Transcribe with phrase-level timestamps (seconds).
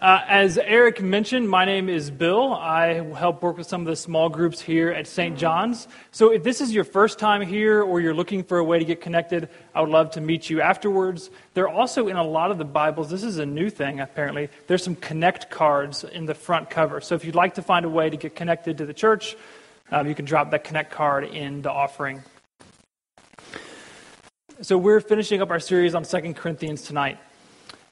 [0.00, 2.52] Uh, as Eric mentioned, my name is Bill.
[2.52, 5.36] I help work with some of the small groups here at St.
[5.36, 5.88] John's.
[6.12, 8.84] So if this is your first time here or you're looking for a way to
[8.84, 11.30] get connected, I would love to meet you afterwards.
[11.54, 14.50] There are also in a lot of the Bibles, this is a new thing apparently,
[14.68, 17.00] there's some connect cards in the front cover.
[17.00, 19.36] So if you'd like to find a way to get connected to the church,
[19.90, 22.22] um, you can drop that connect card in the offering.
[24.60, 27.18] So we're finishing up our series on Second Corinthians tonight.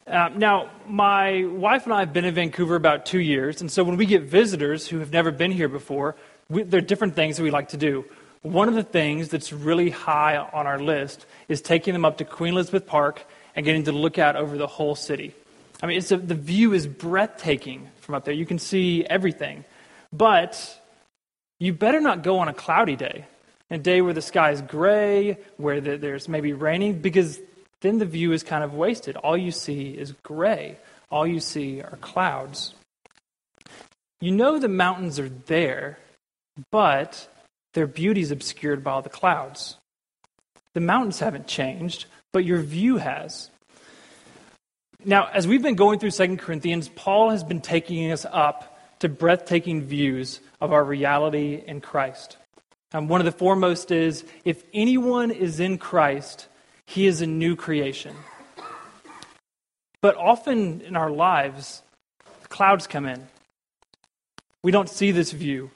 [0.06, 3.82] Uh, now, my wife and I have been in Vancouver about two years, and so
[3.82, 6.14] when we get visitors who have never been here before,
[6.48, 8.04] we, there are different things that we like to do.
[8.42, 12.24] One of the things that's really high on our list is taking them up to
[12.24, 13.24] Queen Elizabeth Park
[13.56, 15.34] and getting to look out over the whole city.
[15.82, 18.34] I mean, a, the view is breathtaking from up there.
[18.34, 19.64] You can see everything.
[20.12, 20.80] But
[21.58, 23.24] you better not go on a cloudy day,
[23.72, 27.40] a day where the sky is gray, where the, there's maybe raining, because
[27.80, 29.16] then the view is kind of wasted.
[29.16, 30.78] All you see is gray,
[31.10, 32.74] all you see are clouds.
[34.20, 35.98] You know the mountains are there,
[36.70, 37.28] but
[37.74, 39.76] their beauty is obscured by all the clouds.
[40.72, 43.50] The mountains haven't changed, but your view has.
[45.04, 49.08] Now, as we've been going through 2 Corinthians, Paul has been taking us up to
[49.08, 52.38] breathtaking views of our reality in Christ.
[52.92, 56.48] And one of the foremost is if anyone is in Christ,
[56.86, 58.14] he is a new creation.
[60.00, 61.82] But often in our lives,
[62.48, 63.26] clouds come in.
[64.62, 65.70] We don't see this view.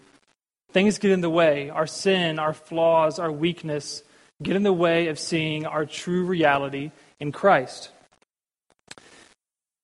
[0.72, 1.70] Things get in the way.
[1.70, 4.02] Our sin, our flaws, our weakness
[4.42, 7.90] get in the way of seeing our true reality in Christ.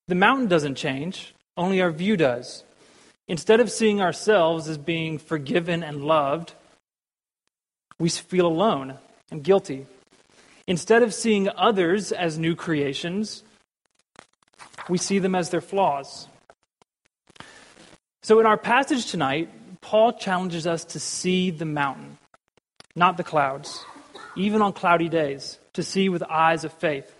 [0.08, 2.62] The mountain doesn't change, only our view does.
[3.28, 6.54] Instead of seeing ourselves as being forgiven and loved,
[7.98, 8.98] we feel alone
[9.30, 9.86] and guilty.
[10.66, 13.44] Instead of seeing others as new creations,
[14.88, 16.28] we see them as their flaws.
[18.22, 19.50] So, in our passage tonight,
[19.80, 22.18] Paul challenges us to see the mountain,
[22.96, 23.84] not the clouds,
[24.36, 27.14] even on cloudy days, to see with eyes of faith.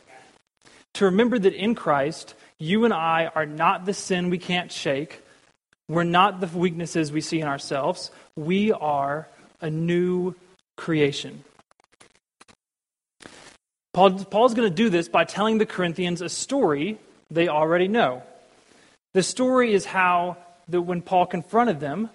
[0.95, 5.23] To remember that in Christ, you and I are not the sin we can't shake,
[5.89, 9.29] we're not the weaknesses we see in ourselves, we are
[9.61, 10.35] a new
[10.77, 11.45] creation.
[13.97, 16.99] Paul, Paul's going to do this by telling the Corinthians a story
[17.31, 18.23] they already know.
[19.15, 20.37] The story is how
[20.69, 22.11] that when Paul confronted them,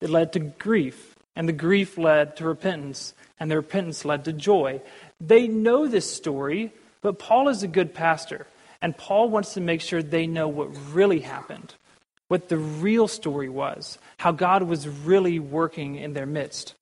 [0.00, 4.32] it led to grief, and the grief led to repentance, and the repentance led to
[4.32, 4.80] joy.
[5.20, 8.48] They know this story, but Paul is a good pastor,
[8.80, 11.74] and Paul wants to make sure they know what really happened,
[12.26, 16.74] what the real story was, how God was really working in their midst.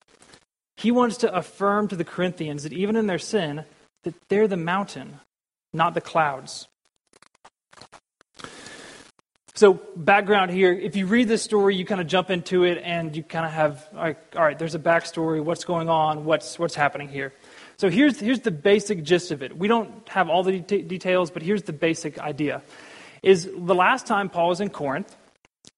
[0.75, 3.63] He wants to affirm to the Corinthians that even in their sin,
[4.03, 5.19] that they're the mountain,
[5.73, 6.67] not the clouds.
[9.53, 13.15] So, background here if you read this story, you kind of jump into it and
[13.15, 16.57] you kind of have, all right, all right there's a backstory, what's going on, what's,
[16.57, 17.33] what's happening here.
[17.77, 19.55] So, here's, here's the basic gist of it.
[19.55, 22.63] We don't have all the de- details, but here's the basic idea.
[23.21, 25.15] Is the last time Paul was in Corinth,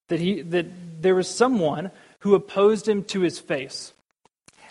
[0.08, 3.94] that, he, that there was someone who opposed him to his face.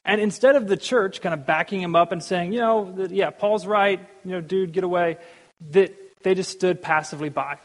[0.05, 3.31] And instead of the church kind of backing him up and saying, you know, yeah,
[3.31, 5.19] Paul's right, you know, dude, get away,
[5.71, 7.59] that they just stood passively by.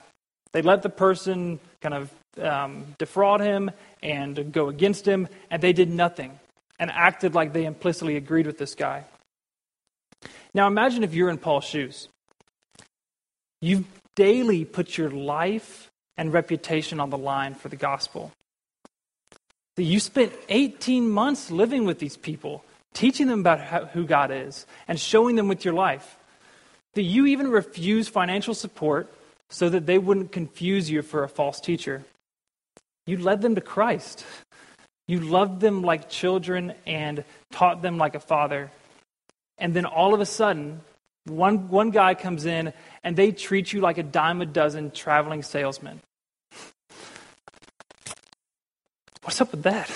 [0.54, 3.72] They let the person kind of um, defraud him
[4.04, 6.40] and go against him, and they did nothing
[6.80, 9.06] and acted like they implicitly agreed with this guy.
[10.54, 12.08] Now imagine if you're in Paul's shoes.
[13.62, 18.32] You've daily put your life and reputation on the line for the gospel.
[19.78, 24.32] That you spent 18 months living with these people, teaching them about how, who God
[24.32, 26.18] is, and showing them with your life.
[26.96, 29.14] That you even refused financial support
[29.50, 32.04] so that they wouldn't confuse you for a false teacher.
[33.06, 34.26] You led them to Christ.
[35.08, 38.72] You loved them like children and taught them like a father.
[39.58, 40.82] And then all of a sudden,
[41.26, 42.74] one, one guy comes in
[43.04, 46.02] and they treat you like a dime a dozen traveling salesman.
[49.28, 49.92] What's up with that?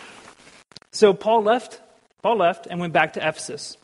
[0.92, 1.78] so Paul left.
[2.22, 3.76] Paul left and went back to Ephesus.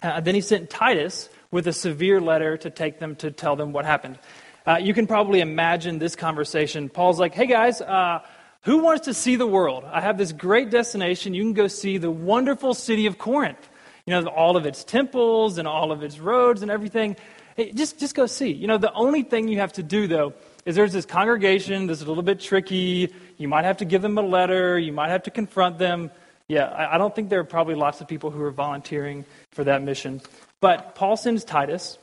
[0.00, 3.72] Uh, then he sent Titus with a severe letter to take them to tell them
[3.74, 4.18] what happened.
[4.66, 6.88] Uh, you can probably imagine this conversation.
[6.88, 8.20] Paul's like, "Hey guys, uh,
[8.62, 9.84] who wants to see the world?
[9.84, 11.34] I have this great destination.
[11.34, 13.68] You can go see the wonderful city of Corinth.
[14.06, 17.14] You know, all of its temples and all of its roads and everything.
[17.56, 18.52] Hey, just just go see.
[18.52, 20.32] You know, the only thing you have to do though
[20.66, 23.14] is there's this congregation that's a little bit tricky.
[23.38, 24.78] You might have to give them a letter.
[24.78, 26.10] You might have to confront them.
[26.48, 29.64] Yeah, I, I don't think there are probably lots of people who are volunteering for
[29.64, 30.20] that mission.
[30.60, 31.96] But Paul sends Titus,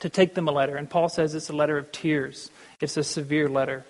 [0.00, 0.76] to take them a letter.
[0.76, 2.50] And Paul says it's a letter of tears,
[2.80, 3.84] it's a severe letter.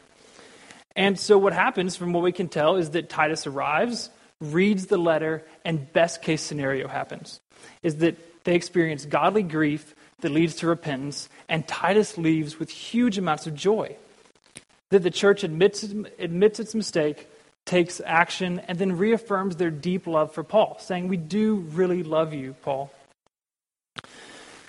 [0.97, 4.11] And so, what happens, from what we can tell, is that Titus arrives,
[4.41, 7.41] reads the letter, and best case scenario happens
[7.83, 13.19] is that they experience godly grief that leads to repentance, and Titus leaves with huge
[13.19, 13.97] amounts of joy.
[14.91, 17.29] That the church admits, admits its mistake,
[17.65, 22.33] takes action, and then reaffirms their deep love for Paul, saying, We do really love
[22.33, 22.93] you, Paul.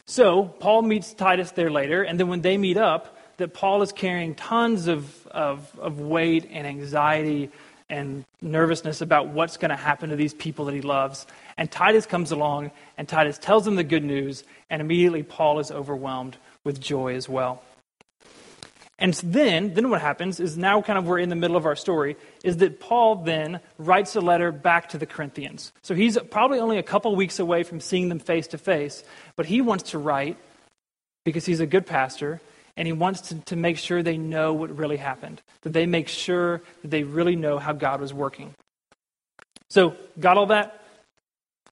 [0.06, 3.92] So, Paul meets Titus there later, and then when they meet up, that Paul is
[3.92, 7.52] carrying tons of, of, of weight and anxiety
[7.90, 11.28] and nervousness about what's going to happen to these people that he loves.
[11.58, 15.72] And Titus comes along, and Titus tells them the good news, and immediately Paul is
[15.72, 17.62] overwhelmed with joy as well.
[18.98, 21.76] And then, then what happens is now kind of we're in the middle of our
[21.76, 25.74] story, is that Paul then writes a letter back to the Corinthians.
[25.82, 29.04] So he's probably only a couple weeks away from seeing them face to face,
[29.36, 30.38] but he wants to write
[31.26, 32.40] because he's a good pastor,
[32.78, 36.08] and he wants to, to make sure they know what really happened, that they make
[36.08, 38.54] sure that they really know how God was working.
[39.70, 40.82] So, got all that?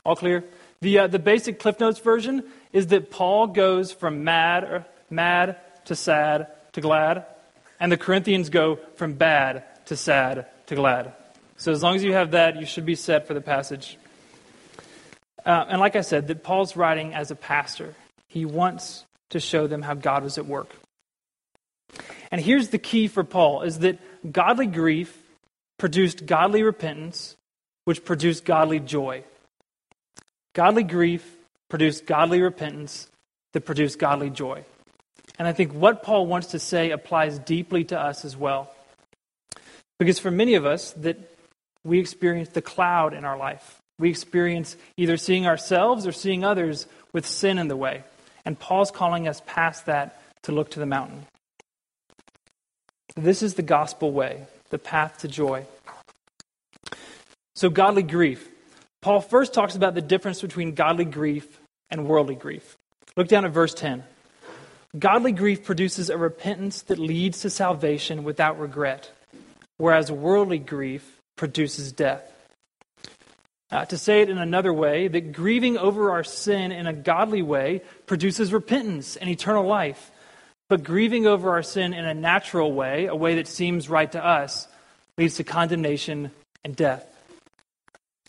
[0.05, 0.44] All clear?
[0.81, 5.57] The, uh, the basic Cliff Notes version is that Paul goes from mad, or mad
[5.85, 7.25] to sad to glad,
[7.79, 11.13] and the Corinthians go from bad to sad to glad.
[11.57, 13.97] So as long as you have that, you should be set for the passage.
[15.45, 17.95] Uh, and like I said, that Paul's writing as a pastor.
[18.27, 20.69] He wants to show them how God was at work.
[22.33, 24.00] And here's the key for Paul is that
[24.30, 25.15] godly grief
[25.77, 27.38] produced godly repentance,
[27.85, 29.24] which produced godly joy.
[30.56, 31.24] Godly grief
[31.69, 33.07] produced godly repentance
[33.51, 34.65] that produced godly joy.
[35.38, 38.74] And I think what Paul wants to say applies deeply to us as well.
[40.00, 41.19] Because for many of us, that
[41.83, 43.77] we experience the cloud in our life.
[44.00, 48.03] We experience either seeing ourselves or seeing others with sin in the way.
[48.44, 51.27] And Paul's calling us past that to look to the mountain.
[53.15, 55.65] This is the gospel way, the path to joy.
[57.56, 58.50] So, godly grief.
[59.01, 61.60] Paul first talks about the difference between godly grief
[61.92, 62.77] and worldly grief.
[63.15, 64.04] Look down at verse 10.
[64.98, 69.12] Godly grief produces a repentance that leads to salvation without regret,
[69.77, 72.24] whereas worldly grief produces death.
[73.71, 77.42] Uh, to say it in another way, that grieving over our sin in a godly
[77.42, 80.12] way produces repentance and eternal life.
[80.69, 84.25] But grieving over our sin in a natural way, a way that seems right to
[84.25, 84.68] us,
[85.18, 86.31] leads to condemnation
[86.63, 87.06] and death.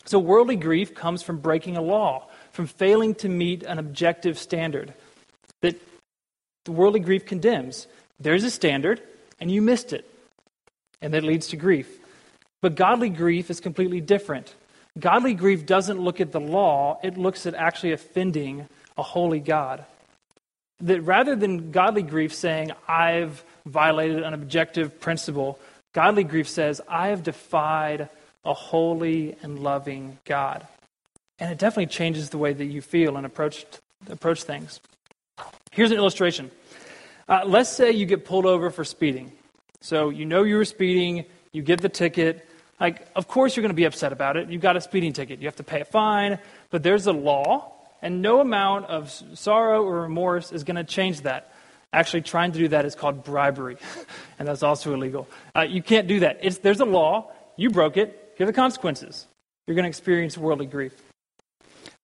[0.05, 4.93] So, worldly grief comes from breaking a law, from failing to meet an objective standard
[5.61, 5.81] that
[6.65, 7.87] the worldly grief condemns.
[8.19, 9.01] There's a standard,
[9.39, 10.09] and you missed it.
[11.01, 11.99] And that leads to grief.
[12.61, 14.53] But godly grief is completely different.
[14.97, 18.67] Godly grief doesn't look at the law, it looks at actually offending
[18.97, 19.85] a holy God.
[20.81, 25.59] That rather than godly grief saying, I've violated an objective principle,
[25.93, 28.09] godly grief says, I have defied
[28.43, 30.67] a holy and loving God.
[31.39, 33.65] And it definitely changes the way that you feel and approach,
[34.09, 34.79] approach things.
[35.71, 36.51] Here's an illustration.
[37.27, 39.31] Uh, let's say you get pulled over for speeding.
[39.81, 42.47] So you know you were speeding, you get the ticket.
[42.79, 44.49] Like, of course you're going to be upset about it.
[44.49, 45.39] You've got a speeding ticket.
[45.39, 46.39] You have to pay a fine,
[46.69, 47.71] but there's a law,
[48.05, 51.51] and no amount of sorrow or remorse is going to change that.
[51.91, 53.77] Actually, trying to do that is called bribery,
[54.39, 55.27] and that's also illegal.
[55.55, 56.37] Uh, you can't do that.
[56.43, 57.31] It's, there's a law.
[57.57, 58.33] You broke it.
[58.37, 59.25] Here are the consequences.
[59.65, 60.93] You're going to experience worldly grief.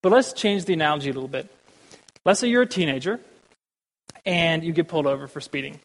[0.01, 1.47] But let's change the analogy a little bit.
[2.25, 3.19] Let's say you're a teenager
[4.25, 5.79] and you get pulled over for speeding.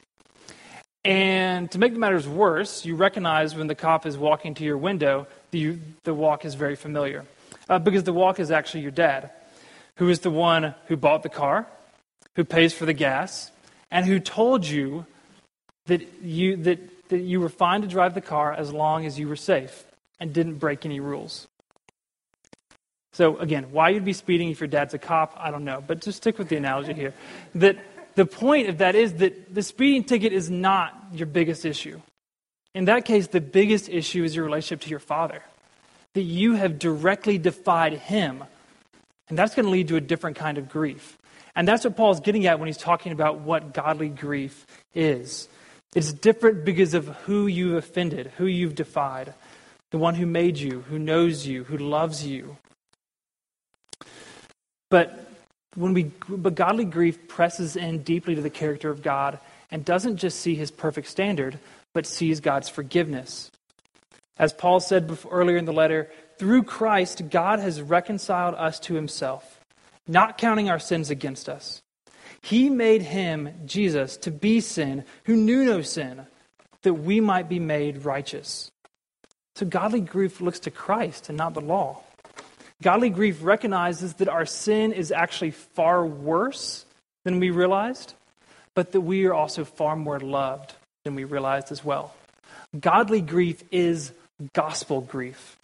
[1.05, 4.79] And to make the matters worse, you recognize when the cop is walking to your
[4.79, 7.27] window, the, the walk is very familiar.
[7.69, 9.31] Uh, because the walk is actually your dad,
[9.97, 11.67] who is the one who bought the car,
[12.35, 13.51] who pays for the gas,
[13.91, 15.07] and who told you
[15.87, 19.29] that you, that, that you were fine to drive the car as long as you
[19.29, 19.85] were safe
[20.21, 21.47] and didn't break any rules.
[23.13, 25.83] So, again, why you'd be speeding if your dad's a cop, I don't know.
[25.87, 27.15] But just stick with the analogy here.
[27.55, 27.79] That
[28.15, 32.01] the point of that is that the speeding ticket is not your biggest issue.
[32.75, 35.43] In that case, the biggest issue is your relationship to your father.
[36.13, 38.45] That you have directly defied him.
[39.29, 41.19] And that's going to lead to a different kind of grief.
[41.55, 45.49] And that's what Paul's getting at when he's talking about what godly grief is.
[45.95, 49.33] It's different because of who you've offended, who you've defied,
[49.91, 52.59] the one who made you, who knows you, who loves you.
[54.91, 55.27] But
[55.75, 59.39] when we, but godly grief presses in deeply to the character of God
[59.71, 61.59] and doesn't just see his perfect standard,
[61.95, 63.51] but sees God's forgiveness.
[64.39, 68.95] As Paul said before, earlier in the letter, through Christ, God has reconciled us to
[68.95, 69.61] himself,
[70.07, 71.83] not counting our sins against us.
[72.43, 76.27] He made him, Jesus, to be sin, who knew no sin,
[76.83, 78.71] that we might be made righteous.
[79.57, 82.03] So godly grief looks to Christ and not the law.
[82.83, 86.85] Godly grief recognizes that our sin is actually far worse
[87.25, 88.15] than we realized,
[88.75, 90.75] but that we are also far more loved
[91.05, 92.15] than we realized as well.
[92.79, 94.13] Godly grief is
[94.53, 95.56] gospel grief.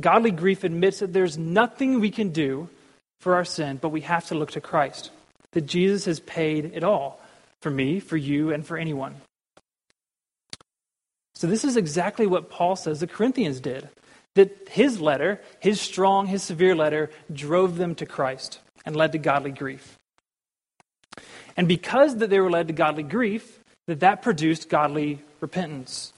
[0.00, 2.68] Godly grief admits that there's nothing we can do
[3.20, 5.10] for our sin, but we have to look to Christ.
[5.52, 7.20] That Jesus has paid it all
[7.60, 9.16] for me, for you, and for anyone.
[11.34, 13.88] So, this is exactly what Paul says the Corinthians did.
[14.34, 19.18] That his letter, his strong, his severe letter, drove them to Christ and led to
[19.18, 19.98] godly grief.
[21.56, 26.12] And because that they were led to godly grief, that that produced godly repentance.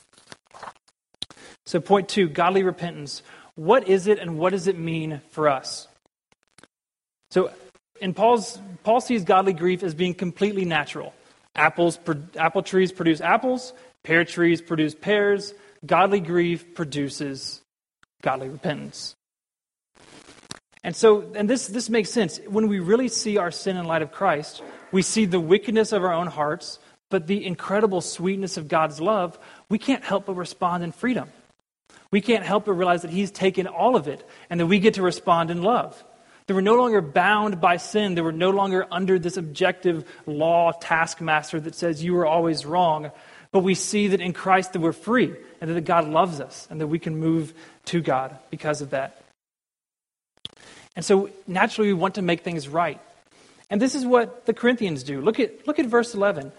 [1.66, 3.22] So, point two godly repentance.
[3.56, 5.88] What is it and what does it mean for us?
[7.30, 7.50] So,
[8.00, 11.14] in Paul's, Paul sees godly grief as being completely natural.
[11.54, 11.98] Apples,
[12.36, 15.54] apple trees produce apples, pear trees produce pears.
[15.86, 17.60] Godly grief produces
[18.22, 19.14] godly repentance.
[20.82, 22.40] And so, and this, this makes sense.
[22.46, 26.04] When we really see our sin in light of Christ, we see the wickedness of
[26.04, 26.78] our own hearts,
[27.10, 31.30] but the incredible sweetness of God's love, we can't help but respond in freedom.
[32.14, 34.94] We can't help but realize that He's taken all of it and that we get
[34.94, 36.00] to respond in love.
[36.46, 38.14] That we're no longer bound by sin.
[38.14, 43.10] that we're no longer under this objective law taskmaster that says you are always wrong.
[43.50, 46.80] But we see that in Christ that we're free and that God loves us and
[46.80, 47.52] that we can move
[47.86, 49.20] to God because of that.
[50.94, 53.00] And so naturally we want to make things right.
[53.70, 55.20] And this is what the Corinthians do.
[55.20, 56.52] Look at, look at verse 11.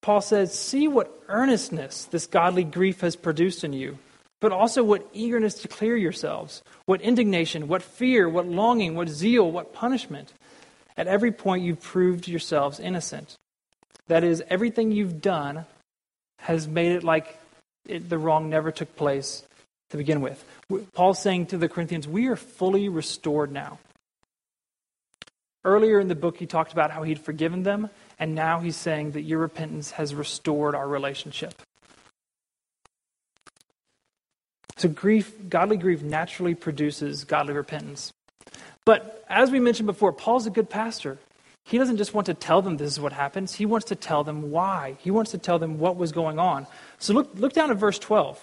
[0.00, 3.98] Paul says, See what earnestness this godly grief has produced in you
[4.40, 9.50] but also what eagerness to clear yourselves, what indignation, what fear, what longing, what zeal,
[9.50, 10.32] what punishment.
[10.96, 13.36] At every point, you've proved yourselves innocent.
[14.08, 15.66] That is, everything you've done
[16.38, 17.38] has made it like
[17.88, 19.42] it, the wrong never took place
[19.90, 20.44] to begin with.
[20.92, 23.78] Paul's saying to the Corinthians, We are fully restored now.
[25.64, 29.12] Earlier in the book, he talked about how he'd forgiven them, and now he's saying
[29.12, 31.60] that your repentance has restored our relationship.
[34.76, 38.12] So grief, godly grief naturally produces godly repentance.
[38.84, 41.18] But as we mentioned before, Paul's a good pastor.
[41.64, 44.22] He doesn't just want to tell them this is what happens, he wants to tell
[44.22, 44.96] them why.
[45.00, 46.66] He wants to tell them what was going on.
[46.98, 48.40] So look, look down at verse 12.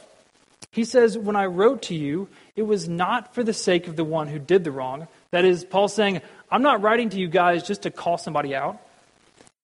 [0.71, 4.03] He says, When I wrote to you, it was not for the sake of the
[4.03, 5.07] one who did the wrong.
[5.31, 6.21] That is, Paul's saying,
[6.51, 8.79] I'm not writing to you guys just to call somebody out.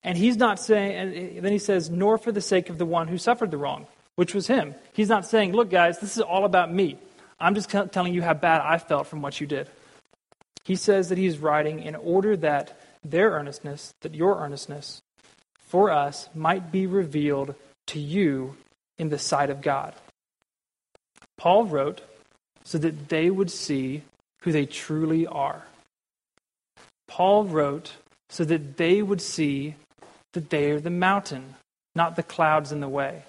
[0.03, 3.07] And he's not saying, and then he says, nor for the sake of the one
[3.07, 3.87] who suffered the wrong
[4.19, 4.75] which was him.
[4.91, 6.97] He's not saying, Look, guys, this is all about me.
[7.39, 9.69] I'm just telling you how bad I felt from what you did.
[10.65, 15.01] He says that he's writing in order that their earnestness, that your earnestness
[15.61, 17.55] for us might be revealed
[17.87, 18.57] to you
[18.97, 19.93] in the sight of God.
[21.37, 22.01] Paul wrote
[22.65, 24.03] so that they would see
[24.41, 25.63] who they truly are.
[27.07, 27.93] Paul wrote
[28.27, 29.75] so that they would see
[30.33, 31.55] that they are the mountain,
[31.95, 33.23] not the clouds in the way.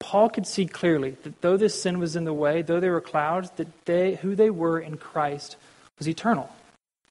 [0.00, 3.00] Paul could see clearly that though this sin was in the way, though there were
[3.00, 5.56] clouds, that they, who they were in Christ
[5.98, 6.50] was eternal.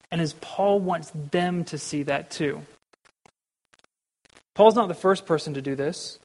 [0.10, 2.62] And as Paul wants them to see that too.
[4.56, 6.17] Paul's not the first person to do this.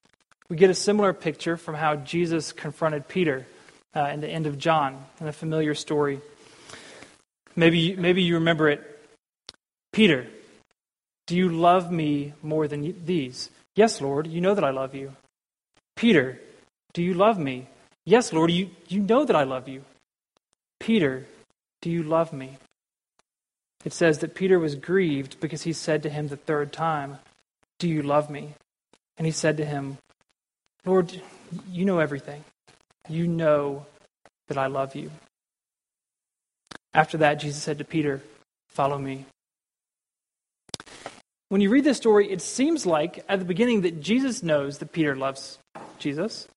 [0.48, 3.46] We get a similar picture from how Jesus confronted Peter
[3.94, 6.20] uh, in the end of John, in a familiar story.
[7.56, 8.88] Maybe, maybe you remember it.
[9.92, 10.26] Peter,
[11.26, 13.50] do you love me more than these?
[13.74, 15.12] Yes, Lord, you know that I love you.
[15.96, 16.40] Peter,
[16.94, 17.68] do you love me?
[18.04, 19.84] Yes, Lord, you, you know that I love you.
[20.80, 21.26] Peter,
[21.80, 22.58] do you love me?
[23.84, 27.18] It says that Peter was grieved because he said to him the third time,
[27.78, 28.54] Do you love me?
[29.16, 29.98] And he said to him,
[30.84, 31.20] Lord,
[31.70, 32.44] you know everything.
[33.08, 33.86] You know
[34.48, 35.10] that I love you.
[36.94, 38.20] After that, Jesus said to Peter,
[38.68, 39.24] Follow me.
[41.48, 44.92] When you read this story, it seems like at the beginning that Jesus knows that
[44.92, 45.58] Peter loves
[45.98, 46.48] Jesus.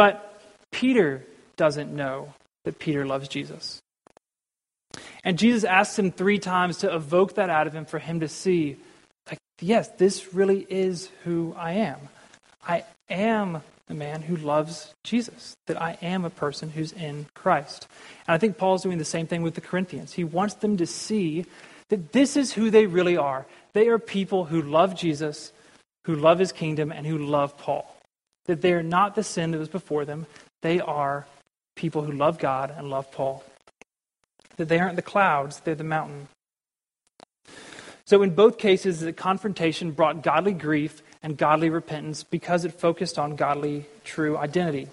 [0.00, 0.40] But
[0.70, 1.26] Peter
[1.58, 2.32] doesn't know
[2.64, 3.82] that Peter loves Jesus.
[5.22, 8.26] And Jesus asks him three times to evoke that out of him for him to
[8.26, 8.78] see,
[9.28, 11.98] like, yes, this really is who I am.
[12.66, 17.86] I am the man who loves Jesus, that I am a person who's in Christ.
[18.26, 20.14] And I think Paul's doing the same thing with the Corinthians.
[20.14, 21.44] He wants them to see
[21.90, 23.44] that this is who they really are.
[23.74, 25.52] They are people who love Jesus,
[26.06, 27.99] who love his kingdom, and who love Paul
[28.46, 30.26] that they are not the sin that was before them.
[30.62, 31.26] They are
[31.74, 33.44] people who love God and love Paul.
[34.56, 36.28] That they aren't the clouds, they're the mountain.
[38.04, 43.18] So, in both cases, the confrontation brought godly grief and godly repentance because it focused
[43.18, 44.88] on godly, true identity.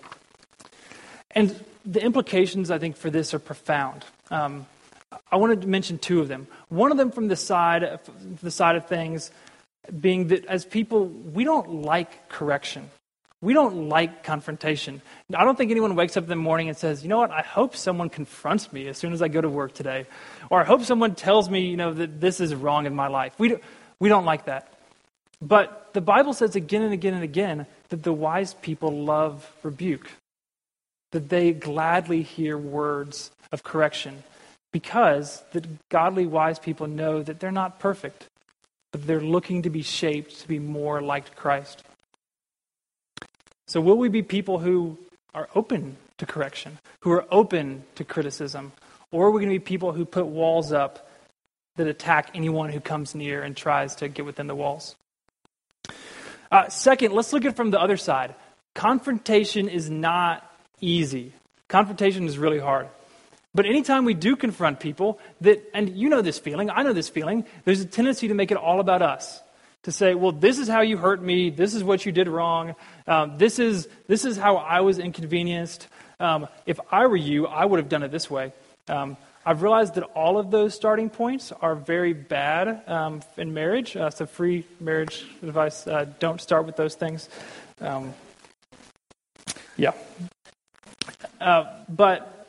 [1.31, 4.05] And the implications, I think, for this are profound.
[4.29, 4.67] Um,
[5.31, 6.47] I wanted to mention two of them.
[6.69, 7.99] One of them from the side,
[8.41, 9.31] the side of things,
[9.99, 12.89] being that as people, we don't like correction.
[13.41, 15.01] We don't like confrontation.
[15.35, 17.41] I don't think anyone wakes up in the morning and says, you know what, I
[17.41, 20.05] hope someone confronts me as soon as I go to work today.
[20.49, 23.33] Or I hope someone tells me, you know, that this is wrong in my life.
[23.37, 23.63] We don't,
[23.99, 24.73] we don't like that.
[25.39, 30.09] But the Bible says again and again and again that the wise people love rebuke,
[31.11, 34.23] that they gladly hear words of correction
[34.71, 38.25] because the godly, wise people know that they're not perfect,
[38.91, 41.83] but they're looking to be shaped to be more like Christ.
[43.67, 44.97] So, will we be people who
[45.33, 48.71] are open to correction, who are open to criticism?
[49.11, 51.09] Or are we going to be people who put walls up
[51.75, 54.95] that attack anyone who comes near and tries to get within the walls?
[56.51, 58.35] Uh, second, let's look at it from the other side.
[58.73, 61.33] Confrontation is not easy,
[61.67, 62.87] confrontation is really hard.
[63.53, 67.09] But anytime we do confront people, that, and you know this feeling, I know this
[67.09, 69.41] feeling, there's a tendency to make it all about us
[69.83, 72.75] to say, well, this is how you hurt me, this is what you did wrong,
[73.07, 75.87] um, this, is, this is how I was inconvenienced.
[76.19, 78.53] Um, if I were you, I would have done it this way.
[78.87, 83.95] Um, I've realized that all of those starting points are very bad um, in marriage.
[83.95, 87.29] Uh, so, free marriage advice uh, don't start with those things.
[87.79, 88.13] Um,
[89.77, 89.93] yeah.
[91.39, 92.47] Uh, but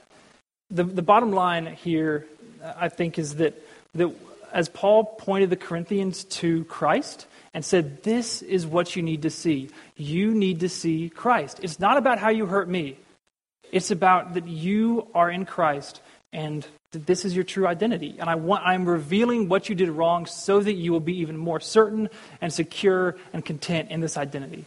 [0.70, 2.26] the, the bottom line here,
[2.64, 3.54] I think, is that,
[3.94, 4.10] that
[4.52, 9.30] as Paul pointed the Corinthians to Christ and said, This is what you need to
[9.30, 9.70] see.
[9.96, 11.60] You need to see Christ.
[11.62, 12.98] It's not about how you hurt me,
[13.72, 16.00] it's about that you are in Christ
[16.32, 18.16] and that this is your true identity.
[18.18, 21.36] And I want, I'm revealing what you did wrong so that you will be even
[21.36, 22.08] more certain
[22.40, 24.64] and secure and content in this identity.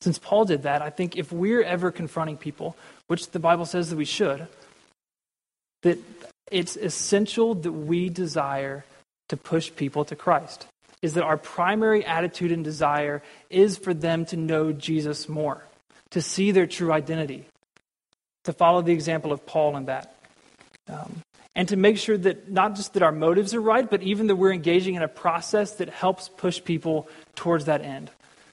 [0.00, 3.90] Since Paul did that, I think if we're ever confronting people, which the Bible says
[3.90, 4.46] that we should,
[5.82, 5.98] that
[6.50, 8.84] it's essential that we desire
[9.28, 10.66] to push people to Christ.
[11.02, 15.64] Is that our primary attitude and desire is for them to know Jesus more,
[16.10, 17.46] to see their true identity,
[18.44, 20.14] to follow the example of Paul in that.
[20.88, 21.22] Um,
[21.54, 24.36] and to make sure that not just that our motives are right, but even that
[24.36, 28.10] we're engaging in a process that helps push people towards that end.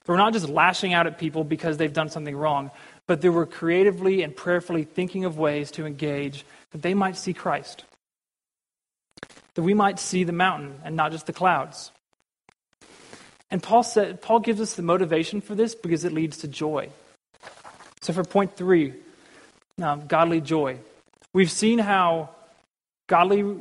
[0.07, 2.71] We're not just lashing out at people because they've done something wrong,
[3.07, 7.33] but that we're creatively and prayerfully thinking of ways to engage that they might see
[7.33, 7.85] Christ,
[9.55, 11.91] that we might see the mountain and not just the clouds.
[13.49, 16.89] And Paul, said, Paul gives us the motivation for this because it leads to joy.
[18.01, 18.93] So, for point three,
[19.81, 20.79] um, godly joy.
[21.33, 22.29] We've seen how
[23.07, 23.57] godly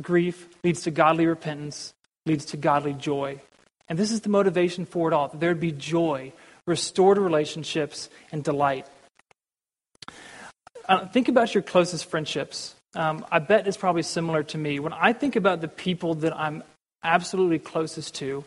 [0.00, 1.94] grief leads to godly repentance,
[2.26, 3.40] leads to godly joy.
[3.88, 6.32] And this is the motivation for it all that there would be joy,
[6.66, 8.86] restored relationships, and delight.
[10.88, 12.74] Uh, think about your closest friendships.
[12.94, 14.80] Um, I bet it's probably similar to me.
[14.80, 16.62] When I think about the people that I'm
[17.02, 18.44] absolutely closest to,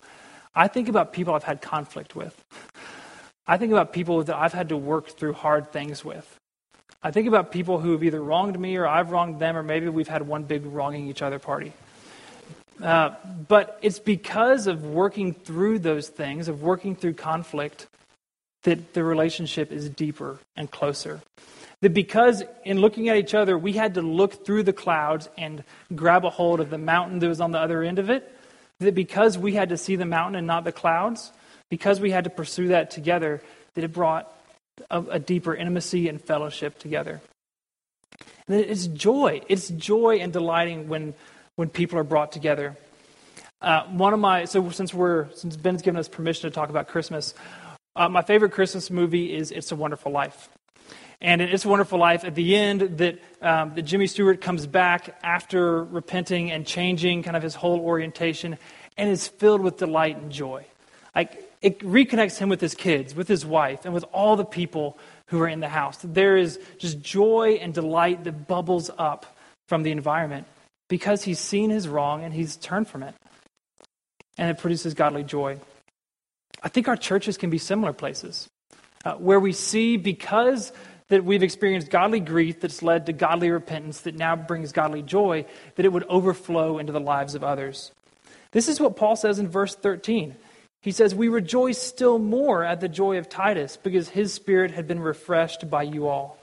[0.53, 2.43] I think about people I've had conflict with.
[3.47, 6.39] I think about people that I've had to work through hard things with.
[7.01, 9.87] I think about people who have either wronged me or I've wronged them, or maybe
[9.89, 11.71] we've had one big wronging each other party.
[12.81, 13.11] Uh,
[13.47, 17.87] but it's because of working through those things, of working through conflict,
[18.65, 21.21] that the relationship is deeper and closer.
[21.81, 25.63] That because in looking at each other, we had to look through the clouds and
[25.93, 28.31] grab a hold of the mountain that was on the other end of it,
[28.79, 31.31] that because we had to see the mountain and not the clouds,
[31.69, 33.41] because we had to pursue that together,
[33.75, 34.31] that it brought
[34.89, 37.21] a, a deeper intimacy and fellowship together.
[38.47, 39.41] And it's joy.
[39.47, 41.13] It's joy and delighting when,
[41.55, 42.77] when people are brought together.
[43.61, 46.87] Uh, one of my so since we're since Ben's given us permission to talk about
[46.87, 47.33] Christmas,
[47.95, 50.49] uh, my favorite Christmas movie is It's a Wonderful Life.
[51.21, 54.67] And in It's a Wonderful Life, at the end, that, um, that Jimmy Stewart comes
[54.67, 58.57] back after repenting and changing kind of his whole orientation
[58.97, 60.65] and is filled with delight and joy.
[61.15, 64.97] Like, it reconnects him with his kids, with his wife, and with all the people
[65.27, 65.97] who are in the house.
[66.03, 70.47] There is just joy and delight that bubbles up from the environment
[70.89, 73.15] because he's seen his wrong and he's turned from it.
[74.37, 75.57] And it produces godly joy.
[76.65, 78.49] I think our churches can be similar places
[79.05, 80.73] uh, where we see because
[81.09, 85.45] that we've experienced godly grief that's led to godly repentance that now brings godly joy,
[85.75, 87.91] that it would overflow into the lives of others.
[88.51, 90.35] This is what Paul says in verse 13.
[90.81, 94.87] He says, We rejoice still more at the joy of Titus because his spirit had
[94.87, 96.39] been refreshed by you all.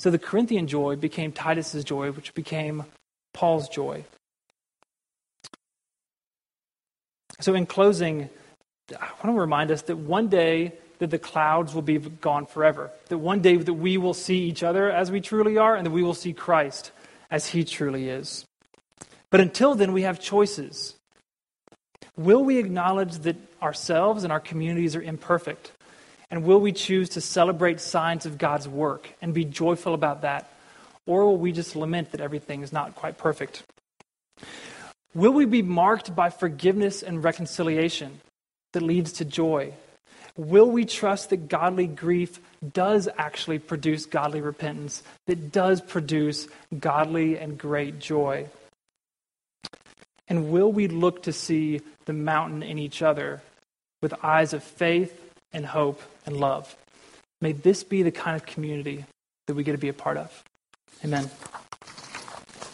[0.00, 2.84] So the Corinthian joy became Titus's joy, which became
[3.32, 4.04] Paul's joy.
[7.40, 8.30] So, in closing,
[8.92, 12.90] I want to remind us that one day that the clouds will be gone forever.
[13.08, 15.90] That one day that we will see each other as we truly are, and that
[15.90, 16.92] we will see Christ
[17.30, 18.46] as he truly is.
[19.30, 20.94] But until then, we have choices.
[22.16, 25.72] Will we acknowledge that ourselves and our communities are imperfect?
[26.30, 30.50] And will we choose to celebrate signs of God's work and be joyful about that?
[31.06, 33.64] Or will we just lament that everything is not quite perfect?
[35.14, 38.20] Will we be marked by forgiveness and reconciliation
[38.72, 39.72] that leads to joy?
[40.36, 42.40] Will we trust that godly grief
[42.72, 46.46] does actually produce godly repentance, that does produce
[46.78, 48.46] godly and great joy?
[50.28, 53.40] And will we look to see the mountain in each other
[54.02, 55.18] with eyes of faith
[55.52, 56.76] and hope and love?
[57.40, 59.04] May this be the kind of community
[59.46, 60.44] that we get to be a part of.
[61.04, 61.30] Amen.